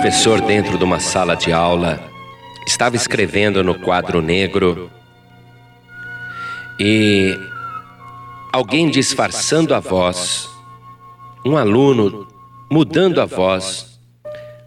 professor, 0.00 0.40
dentro 0.40 0.78
de 0.78 0.82
uma 0.82 0.98
sala 0.98 1.34
de 1.34 1.52
aula, 1.52 2.00
estava 2.66 2.96
escrevendo 2.96 3.62
no 3.62 3.78
quadro 3.78 4.22
negro 4.22 4.90
e 6.78 7.38
alguém 8.50 8.88
disfarçando 8.88 9.74
a 9.74 9.78
voz, 9.78 10.48
um 11.44 11.54
aluno 11.54 12.26
mudando 12.72 13.20
a 13.20 13.26
voz, 13.26 14.00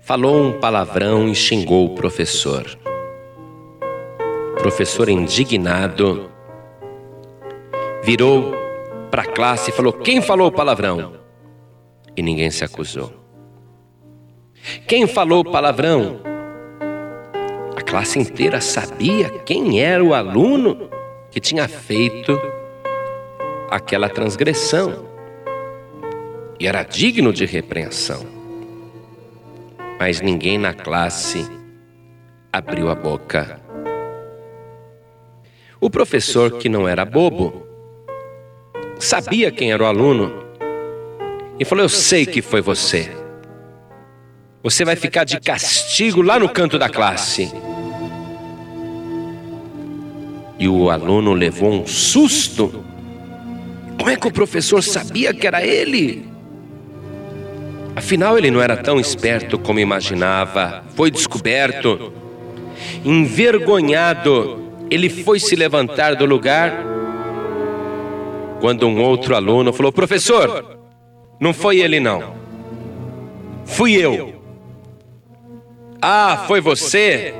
falou 0.00 0.46
um 0.46 0.52
palavrão 0.58 1.28
e 1.28 1.34
xingou 1.34 1.84
o 1.84 1.94
professor. 1.94 2.64
O 4.54 4.62
professor, 4.62 5.10
indignado, 5.10 6.30
virou 8.02 8.54
para 9.10 9.24
a 9.24 9.30
classe 9.30 9.68
e 9.68 9.74
falou: 9.74 9.92
Quem 9.92 10.22
falou 10.22 10.46
o 10.48 10.52
palavrão? 10.52 11.12
E 12.16 12.22
ninguém 12.22 12.50
se 12.50 12.64
acusou. 12.64 13.17
Quem 14.86 15.06
falou 15.06 15.44
palavrão? 15.44 16.20
A 17.76 17.80
classe 17.82 18.18
inteira 18.18 18.60
sabia 18.60 19.30
quem 19.30 19.80
era 19.80 20.02
o 20.02 20.14
aluno 20.14 20.88
que 21.30 21.40
tinha 21.40 21.68
feito 21.68 22.40
aquela 23.70 24.08
transgressão 24.08 25.06
e 26.58 26.66
era 26.66 26.82
digno 26.82 27.32
de 27.32 27.44
repreensão. 27.46 28.26
Mas 29.98 30.20
ninguém 30.20 30.58
na 30.58 30.72
classe 30.72 31.46
abriu 32.52 32.90
a 32.90 32.94
boca. 32.94 33.60
O 35.80 35.88
professor, 35.88 36.58
que 36.58 36.68
não 36.68 36.88
era 36.88 37.04
bobo, 37.04 37.66
sabia 38.98 39.50
quem 39.52 39.72
era 39.72 39.82
o 39.82 39.86
aluno 39.86 40.44
e 41.58 41.64
falou: 41.64 41.84
Eu 41.84 41.88
sei 41.88 42.26
que 42.26 42.42
foi 42.42 42.60
você. 42.60 43.17
Você 44.62 44.84
vai 44.84 44.96
ficar 44.96 45.24
de 45.24 45.38
castigo 45.40 46.20
lá 46.20 46.38
no 46.38 46.48
canto 46.48 46.78
da 46.78 46.88
classe. 46.88 47.52
E 50.58 50.68
o 50.68 50.90
aluno 50.90 51.32
levou 51.32 51.72
um 51.72 51.86
susto. 51.86 52.84
Como 53.96 54.10
é 54.10 54.16
que 54.16 54.26
o 54.26 54.32
professor 54.32 54.82
sabia 54.82 55.32
que 55.32 55.46
era 55.46 55.64
ele? 55.64 56.26
Afinal, 57.94 58.36
ele 58.36 58.50
não 58.50 58.60
era 58.60 58.76
tão 58.76 58.98
esperto 58.98 59.58
como 59.58 59.78
imaginava. 59.78 60.84
Foi 60.96 61.10
descoberto. 61.10 62.12
Envergonhado, 63.04 64.72
ele 64.90 65.08
foi 65.08 65.38
se 65.38 65.54
levantar 65.54 66.16
do 66.16 66.24
lugar. 66.24 66.84
Quando 68.60 68.88
um 68.88 69.00
outro 69.00 69.36
aluno 69.36 69.72
falou: 69.72 69.92
Professor, 69.92 70.78
não 71.40 71.52
foi 71.52 71.78
ele 71.78 72.00
não. 72.00 72.34
Fui 73.64 73.92
eu. 73.92 74.37
Ah, 76.00 76.44
foi 76.46 76.60
você? 76.60 77.34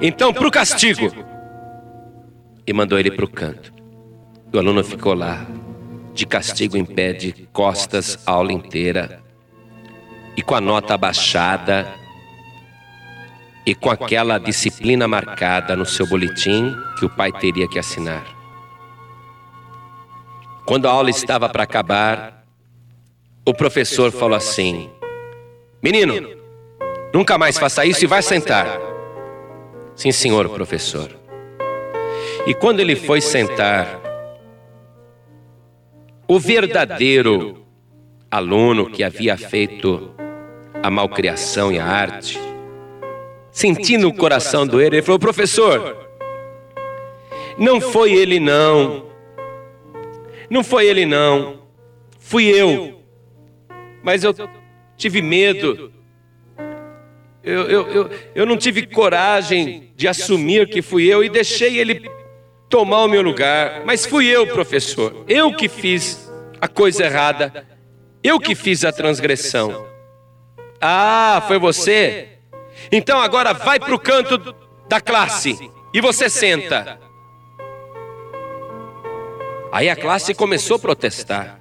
Então, 0.00 0.32
para 0.32 0.46
o 0.46 0.50
castigo. 0.50 1.10
E 2.66 2.72
mandou 2.72 2.98
ele 2.98 3.10
para 3.10 3.24
o 3.24 3.28
canto. 3.28 3.72
O 4.52 4.58
aluno 4.58 4.84
ficou 4.84 5.14
lá, 5.14 5.46
de 6.12 6.26
castigo 6.26 6.76
em 6.76 6.84
pé, 6.84 7.12
de 7.12 7.32
costas 7.52 8.18
a 8.26 8.32
aula 8.32 8.52
inteira, 8.52 9.22
e 10.36 10.42
com 10.42 10.54
a 10.54 10.60
nota 10.60 10.94
abaixada, 10.94 11.86
e 13.64 13.74
com 13.74 13.90
aquela 13.90 14.38
disciplina 14.38 15.08
marcada 15.08 15.74
no 15.74 15.84
seu 15.84 16.06
boletim 16.06 16.74
que 16.98 17.04
o 17.04 17.10
pai 17.10 17.32
teria 17.32 17.68
que 17.68 17.78
assinar. 17.78 18.24
Quando 20.64 20.86
a 20.86 20.90
aula 20.90 21.10
estava 21.10 21.48
para 21.48 21.64
acabar, 21.64 22.44
o 23.44 23.54
professor 23.54 24.10
falou 24.12 24.36
assim: 24.36 24.90
Menino, 25.82 26.35
Nunca 27.12 27.38
mais 27.38 27.58
faça 27.58 27.84
isso 27.84 28.04
e 28.04 28.06
vai 28.06 28.22
sentar. 28.22 28.66
Sim, 29.94 30.12
senhor 30.12 30.48
professor. 30.50 31.10
E 32.46 32.54
quando 32.54 32.80
ele 32.80 32.94
foi 32.94 33.20
sentar, 33.20 34.00
o 36.28 36.38
verdadeiro 36.38 37.64
aluno 38.30 38.90
que 38.90 39.02
havia 39.02 39.36
feito 39.36 40.10
a 40.82 40.90
malcriação 40.90 41.72
e 41.72 41.78
a 41.78 41.84
arte, 41.84 42.38
sentindo 43.50 44.08
o 44.08 44.14
coração 44.14 44.66
doer, 44.66 44.92
ele 44.92 45.02
falou: 45.02 45.18
Professor, 45.18 45.96
não 47.58 47.80
foi 47.80 48.12
ele 48.12 48.38
não, 48.38 49.06
não. 50.50 50.62
Foi 50.62 50.86
ele 50.86 51.06
não, 51.06 51.62
fui 52.18 52.44
eu, 52.44 53.00
mas 54.02 54.22
eu 54.22 54.34
tive 54.96 55.22
medo 55.22 55.92
eu, 57.46 57.62
eu, 57.70 57.92
eu, 57.92 58.10
eu 58.34 58.44
não 58.44 58.56
tive 58.56 58.84
coragem 58.88 59.92
de 59.94 60.08
assumir 60.08 60.68
que 60.68 60.82
fui 60.82 61.04
eu 61.06 61.22
e 61.22 61.28
deixei 61.28 61.78
ele 61.78 62.10
tomar 62.68 63.04
o 63.04 63.08
meu 63.08 63.22
lugar. 63.22 63.82
Mas 63.84 64.04
fui 64.04 64.26
eu, 64.26 64.48
professor. 64.48 65.24
Eu 65.28 65.54
que 65.54 65.68
fiz 65.68 66.28
a 66.60 66.66
coisa 66.66 67.04
errada. 67.04 67.64
Eu 68.20 68.40
que 68.40 68.56
fiz 68.56 68.84
a 68.84 68.90
transgressão. 68.90 69.86
Ah, 70.80 71.40
foi 71.46 71.56
você? 71.60 72.30
Então 72.90 73.20
agora 73.20 73.52
vai 73.52 73.78
para 73.78 73.94
o 73.94 73.98
canto 73.98 74.52
da 74.88 75.00
classe 75.00 75.70
e 75.94 76.00
você 76.00 76.28
senta. 76.28 76.98
Aí 79.70 79.88
a 79.88 79.94
classe 79.94 80.34
começou 80.34 80.76
a 80.76 80.80
protestar. 80.80 81.60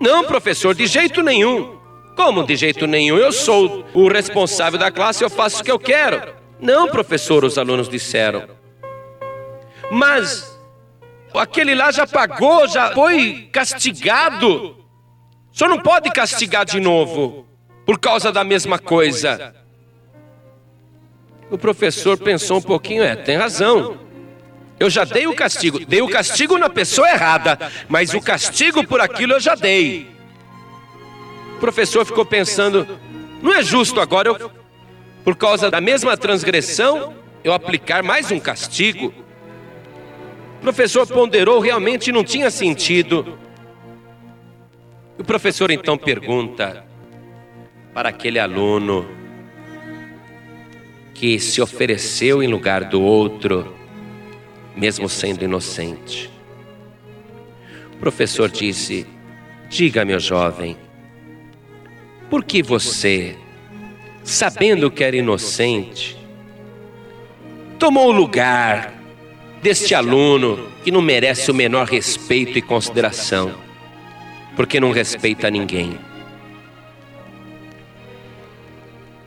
Não, 0.00 0.24
professor, 0.24 0.76
de 0.76 0.86
jeito 0.86 1.22
nenhum. 1.22 1.79
Como 2.22 2.44
de 2.44 2.54
jeito 2.54 2.86
nenhum? 2.86 3.16
Eu 3.16 3.32
sou 3.32 3.82
o 3.94 4.06
responsável 4.06 4.78
da 4.78 4.90
classe, 4.90 5.24
eu 5.24 5.30
faço 5.30 5.62
o 5.62 5.64
que 5.64 5.70
eu 5.70 5.78
quero. 5.78 6.34
Não, 6.60 6.86
professor, 6.86 7.46
os 7.46 7.56
alunos 7.56 7.88
disseram. 7.88 8.46
Mas 9.90 10.54
aquele 11.34 11.74
lá 11.74 11.90
já 11.90 12.06
pagou, 12.06 12.68
já 12.68 12.92
foi 12.92 13.48
castigado. 13.50 14.76
O 15.50 15.56
senhor 15.56 15.70
não 15.70 15.80
pode 15.80 16.10
castigar 16.10 16.66
de 16.66 16.78
novo 16.78 17.46
por 17.86 17.98
causa 17.98 18.30
da 18.30 18.44
mesma 18.44 18.78
coisa. 18.78 19.54
O 21.50 21.56
professor 21.56 22.18
pensou 22.18 22.58
um 22.58 22.62
pouquinho, 22.62 23.02
é, 23.02 23.16
tem 23.16 23.38
razão. 23.38 23.98
Eu 24.78 24.90
já 24.90 25.04
dei 25.04 25.26
o 25.26 25.34
castigo, 25.34 25.86
dei 25.86 26.02
o 26.02 26.08
castigo 26.08 26.58
na 26.58 26.68
pessoa 26.68 27.08
errada, 27.08 27.58
mas 27.88 28.12
o 28.12 28.20
castigo 28.20 28.86
por 28.86 29.00
aquilo 29.00 29.32
eu 29.32 29.40
já 29.40 29.54
dei. 29.54 30.19
Professor 31.60 32.06
ficou 32.06 32.24
pensando: 32.24 32.98
não 33.42 33.54
é 33.54 33.62
justo 33.62 34.00
agora 34.00 34.28
eu, 34.28 34.50
por 35.22 35.36
causa 35.36 35.70
da 35.70 35.80
mesma 35.80 36.16
transgressão, 36.16 37.14
eu 37.44 37.52
aplicar 37.52 38.02
mais 38.02 38.30
um 38.30 38.40
castigo? 38.40 39.12
O 40.56 40.60
professor 40.60 41.06
ponderou, 41.06 41.60
realmente 41.60 42.10
não 42.10 42.24
tinha 42.24 42.50
sentido. 42.50 43.38
O 45.18 45.24
professor 45.24 45.70
então 45.70 45.96
pergunta 45.98 46.84
para 47.92 48.08
aquele 48.08 48.38
aluno 48.38 49.06
que 51.12 51.38
se 51.38 51.60
ofereceu 51.60 52.42
em 52.42 52.46
lugar 52.46 52.84
do 52.84 53.02
outro, 53.02 53.74
mesmo 54.74 55.08
sendo 55.08 55.44
inocente. 55.44 56.30
O 57.92 57.96
professor 57.98 58.48
disse: 58.48 59.06
Diga, 59.68 60.04
meu 60.04 60.18
jovem, 60.18 60.76
por 62.30 62.44
que 62.44 62.62
você, 62.62 63.36
sabendo 64.22 64.90
que 64.90 65.02
era 65.04 65.16
inocente, 65.16 66.16
tomou 67.78 68.08
o 68.08 68.12
lugar 68.12 68.94
deste 69.60 69.94
aluno 69.94 70.70
que 70.84 70.90
não 70.90 71.02
merece 71.02 71.50
o 71.50 71.54
menor 71.54 71.86
respeito 71.86 72.56
e 72.56 72.62
consideração, 72.62 73.54
porque 74.56 74.80
não 74.80 74.92
respeita 74.92 75.50
ninguém? 75.50 75.98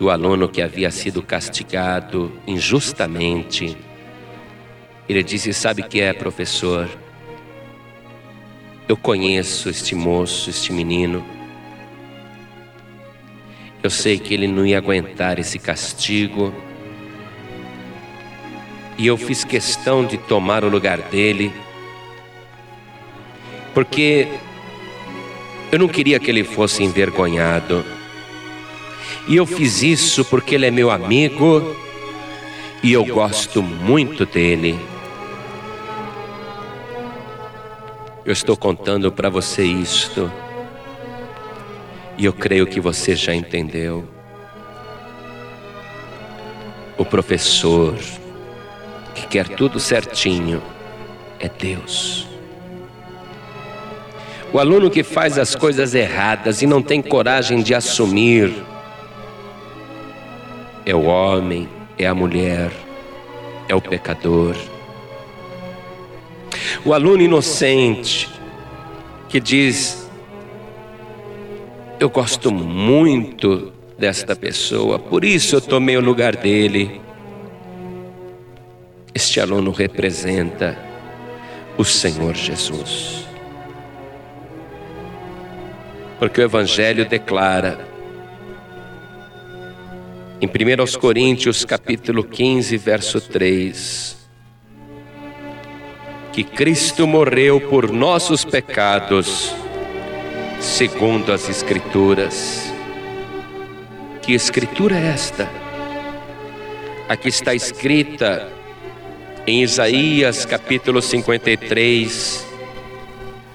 o 0.00 0.08
aluno 0.08 0.48
que 0.48 0.62
havia 0.62 0.90
sido 0.90 1.22
castigado 1.22 2.32
injustamente, 2.46 3.76
ele 5.06 5.22
disse: 5.22 5.52
Sabe 5.52 5.82
que 5.82 6.00
é, 6.00 6.14
professor? 6.14 6.88
Eu 8.88 8.96
conheço 8.96 9.68
este 9.68 9.94
moço, 9.94 10.48
este 10.48 10.72
menino 10.72 11.24
eu 13.82 13.88
sei 13.90 14.18
que 14.18 14.34
ele 14.34 14.46
não 14.46 14.66
ia 14.66 14.78
aguentar 14.78 15.38
esse 15.38 15.58
castigo. 15.58 16.52
E 18.98 19.06
eu 19.06 19.16
fiz 19.16 19.44
questão 19.44 20.04
de 20.04 20.18
tomar 20.18 20.62
o 20.62 20.68
lugar 20.68 20.98
dele, 20.98 21.50
porque 23.72 24.28
eu 25.72 25.78
não 25.78 25.88
queria 25.88 26.20
que 26.20 26.30
ele 26.30 26.44
fosse 26.44 26.82
envergonhado. 26.82 27.82
E 29.26 29.36
eu 29.36 29.46
fiz 29.46 29.82
isso 29.82 30.24
porque 30.26 30.54
ele 30.54 30.66
é 30.66 30.70
meu 30.70 30.90
amigo 30.90 31.74
e 32.82 32.92
eu 32.92 33.04
gosto 33.06 33.62
muito 33.62 34.26
dele. 34.26 34.78
Eu 38.24 38.32
estou 38.32 38.56
contando 38.56 39.10
para 39.10 39.30
você 39.30 39.64
isto 39.64 40.30
e 42.20 42.26
eu 42.26 42.34
creio 42.34 42.66
que 42.66 42.78
você 42.78 43.16
já 43.16 43.34
entendeu. 43.34 44.06
O 46.98 47.02
professor, 47.02 47.94
que 49.14 49.26
quer 49.26 49.48
tudo 49.48 49.80
certinho, 49.80 50.62
é 51.38 51.48
Deus. 51.48 52.28
O 54.52 54.58
aluno 54.58 54.90
que 54.90 55.02
faz 55.02 55.38
as 55.38 55.54
coisas 55.54 55.94
erradas 55.94 56.60
e 56.60 56.66
não 56.66 56.82
tem 56.82 57.00
coragem 57.00 57.62
de 57.62 57.74
assumir 57.74 58.52
é 60.84 60.94
o 60.94 61.04
homem, 61.04 61.70
é 61.96 62.06
a 62.06 62.14
mulher, 62.14 62.70
é 63.66 63.74
o 63.74 63.80
pecador. 63.80 64.54
O 66.84 66.92
aluno 66.92 67.22
inocente 67.22 68.28
que 69.26 69.40
diz: 69.40 69.99
Eu 72.00 72.08
gosto 72.08 72.50
muito 72.50 73.74
desta 73.98 74.34
pessoa, 74.34 74.98
por 74.98 75.22
isso 75.22 75.56
eu 75.56 75.60
tomei 75.60 75.98
o 75.98 76.00
lugar 76.00 76.34
dele. 76.34 76.98
Este 79.14 79.38
aluno 79.38 79.70
representa 79.70 80.78
o 81.76 81.84
Senhor 81.84 82.34
Jesus. 82.34 83.26
Porque 86.18 86.40
o 86.40 86.44
Evangelho 86.44 87.06
declara, 87.06 87.86
em 90.40 90.46
1 90.46 90.98
Coríntios 90.98 91.66
capítulo 91.66 92.24
15, 92.24 92.78
verso 92.78 93.20
3, 93.20 94.16
que 96.32 96.44
Cristo 96.44 97.06
morreu 97.06 97.60
por 97.60 97.92
nossos 97.92 98.42
pecados, 98.42 99.54
segundo 100.60 101.32
as 101.32 101.48
Escrituras. 101.48 102.70
Que 104.20 104.34
Escritura 104.34 104.96
é 104.96 105.08
esta? 105.08 105.48
Aqui 107.08 107.28
está 107.28 107.54
escrita 107.54 108.46
em 109.46 109.62
Isaías 109.62 110.44
capítulo 110.44 111.00
53, 111.00 112.46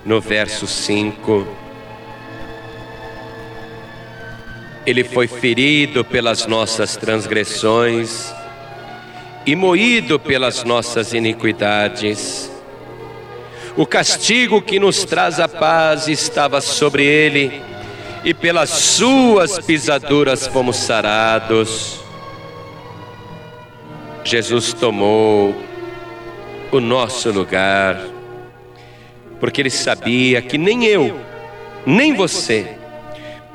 no 0.04 0.20
verso 0.20 0.66
5. 0.66 1.48
Ele 4.86 5.04
foi 5.04 5.28
ferido 5.28 6.04
pelas 6.04 6.48
nossas 6.48 6.98
transgressões 6.98 8.34
e 9.46 9.56
moído 9.56 10.20
pelas 10.20 10.64
nossas 10.64 11.14
iniquidades. 11.14 12.55
O 13.78 13.86
castigo 13.86 14.62
que 14.62 14.80
nos 14.80 15.04
traz 15.04 15.40
a 15.40 15.48
paz 15.48 16.08
estava 16.08 16.62
sobre 16.62 17.04
ele, 17.04 17.62
e 18.24 18.34
pelas 18.34 18.70
suas 18.70 19.60
pisaduras 19.60 20.48
fomos 20.48 20.78
sarados. 20.78 22.00
Jesus 24.24 24.74
tomou 24.74 25.56
o 26.72 26.80
nosso 26.80 27.30
lugar, 27.32 28.02
porque 29.40 29.62
ele 29.62 29.70
sabia 29.70 30.42
que 30.42 30.58
nem 30.58 30.86
eu, 30.86 31.20
nem 31.86 32.14
você 32.16 32.78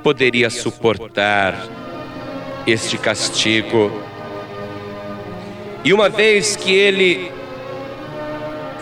poderia 0.02 0.49
suportar 0.49 1.66
este 2.64 2.96
castigo. 2.96 3.90
E 5.82 5.93
uma 5.93 6.08
vez 6.08 6.55
que 6.55 6.73
ele 6.73 7.32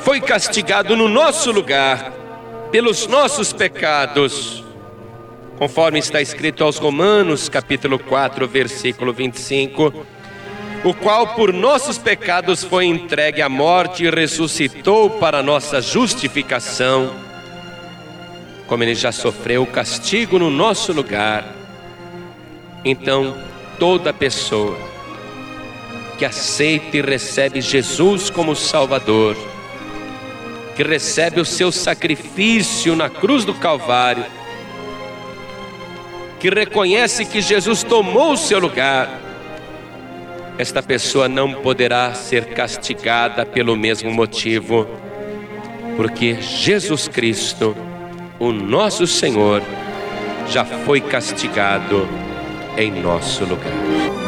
foi 0.08 0.22
castigado 0.22 0.96
no 0.96 1.06
nosso 1.06 1.52
lugar, 1.52 2.14
pelos 2.72 3.06
nossos 3.06 3.52
pecados, 3.52 4.64
conforme 5.58 5.98
está 5.98 6.18
escrito 6.18 6.64
aos 6.64 6.78
Romanos, 6.78 7.46
capítulo 7.50 7.98
4, 7.98 8.48
versículo 8.48 9.12
25, 9.12 10.06
o 10.82 10.94
qual 10.94 11.34
por 11.34 11.52
nossos 11.52 11.98
pecados 11.98 12.64
foi 12.64 12.86
entregue 12.86 13.42
à 13.42 13.50
morte 13.50 14.04
e 14.04 14.10
ressuscitou 14.10 15.10
para 15.10 15.42
nossa 15.42 15.82
justificação. 15.82 17.12
Como 18.66 18.82
ele 18.82 18.94
já 18.94 19.12
sofreu 19.12 19.64
o 19.64 19.66
castigo 19.66 20.38
no 20.38 20.48
nosso 20.48 20.90
lugar, 20.90 21.54
então 22.82 23.36
toda 23.78 24.10
pessoa 24.10 24.78
que 26.16 26.24
aceita 26.24 26.96
e 26.96 27.02
recebe 27.02 27.60
Jesus 27.60 28.30
como 28.30 28.56
Salvador, 28.56 29.36
que 30.78 30.84
recebe 30.84 31.40
o 31.40 31.44
seu 31.44 31.72
sacrifício 31.72 32.94
na 32.94 33.10
cruz 33.10 33.44
do 33.44 33.52
Calvário, 33.52 34.24
que 36.38 36.48
reconhece 36.48 37.24
que 37.24 37.40
Jesus 37.40 37.82
tomou 37.82 38.34
o 38.34 38.36
seu 38.36 38.60
lugar, 38.60 39.10
esta 40.56 40.80
pessoa 40.80 41.28
não 41.28 41.52
poderá 41.52 42.14
ser 42.14 42.54
castigada 42.54 43.44
pelo 43.44 43.74
mesmo 43.74 44.12
motivo, 44.12 44.86
porque 45.96 46.40
Jesus 46.40 47.08
Cristo, 47.08 47.76
o 48.38 48.52
nosso 48.52 49.04
Senhor, 49.04 49.60
já 50.48 50.64
foi 50.64 51.00
castigado 51.00 52.08
em 52.76 52.92
nosso 52.92 53.44
lugar. 53.44 54.27